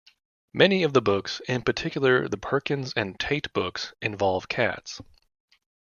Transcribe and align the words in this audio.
Many 0.51 0.81
of 0.81 0.93
the 0.93 1.01
books, 1.03 1.41
in 1.47 1.61
particular 1.61 2.27
the 2.27 2.35
Perkins 2.39 2.91
and 2.95 3.19
Tate 3.19 3.53
books, 3.53 3.93
involve 4.01 4.47
cats. 4.47 4.99